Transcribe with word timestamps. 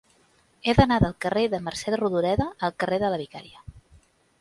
He 0.65 0.73
d'anar 0.79 0.97
del 1.03 1.13
carrer 1.27 1.45
de 1.55 1.61
Mercè 1.67 1.95
Rodoreda 1.99 2.51
al 2.69 2.77
carrer 2.85 3.03
de 3.07 3.15
la 3.15 3.25
Vicaria. 3.27 3.67